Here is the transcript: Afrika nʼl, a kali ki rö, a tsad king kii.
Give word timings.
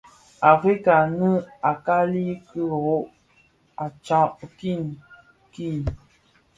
Afrika 0.53 0.93
nʼl, 1.17 1.35
a 1.69 1.71
kali 1.85 2.23
ki 2.47 2.61
rö, 2.71 2.97
a 3.83 3.85
tsad 4.05 4.33
king 4.59 4.87
kii. 5.53 5.81